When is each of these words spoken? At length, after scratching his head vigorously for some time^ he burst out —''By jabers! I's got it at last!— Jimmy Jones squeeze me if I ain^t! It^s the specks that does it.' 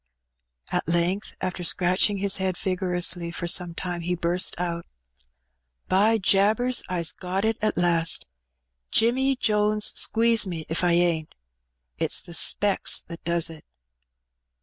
At 0.71 0.87
length, 0.87 1.35
after 1.41 1.63
scratching 1.63 2.17
his 2.17 2.37
head 2.37 2.57
vigorously 2.57 3.29
for 3.29 3.47
some 3.47 3.75
time^ 3.75 4.01
he 4.01 4.15
burst 4.15 4.59
out 4.59 4.87
—''By 5.89 6.17
jabers! 6.17 6.81
I's 6.89 7.11
got 7.11 7.45
it 7.45 7.59
at 7.61 7.77
last!— 7.77 8.25
Jimmy 8.91 9.35
Jones 9.35 9.93
squeeze 9.93 10.47
me 10.47 10.65
if 10.67 10.83
I 10.83 10.95
ain^t! 10.95 11.27
It^s 11.99 12.23
the 12.25 12.33
specks 12.33 13.03
that 13.09 13.23
does 13.23 13.47
it.' 13.51 13.63